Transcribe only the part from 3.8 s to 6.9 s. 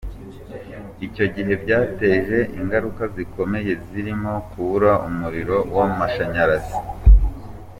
zirimo kubura umuriro w’amashanyarazi.